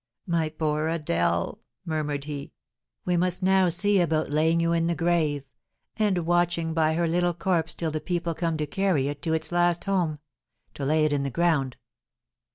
"My 0.25 0.49
poor 0.49 0.87
Adèle!" 0.87 1.59
murmured 1.85 2.23
he; 2.23 2.53
"we 3.05 3.17
must 3.17 3.43
now 3.43 3.69
see 3.69 4.01
about 4.01 4.31
laying 4.31 4.59
you 4.59 4.71
in 4.73 4.87
the 4.87 4.95
grave, 4.95 5.43
and 5.95 6.25
watching 6.25 6.73
by 6.73 6.95
her 6.95 7.07
little 7.07 7.35
corpse 7.35 7.75
till 7.75 7.91
the 7.91 8.01
people 8.01 8.33
come 8.33 8.57
to 8.57 8.65
carry 8.65 9.09
it 9.09 9.21
to 9.21 9.35
its 9.35 9.51
last 9.51 9.83
home, 9.83 10.17
to 10.73 10.85
lay 10.85 11.05
it 11.05 11.13
in 11.13 11.21
the 11.21 11.29
ground. 11.29 11.77